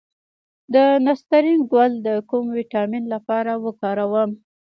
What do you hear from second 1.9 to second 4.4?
د کوم ویټامین لپاره وکاروم؟